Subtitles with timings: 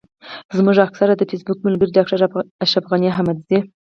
[0.57, 2.17] زموږ اکثره فېسبوکي ملګري ډاکټر
[2.63, 3.59] اشرف غني احمدزی.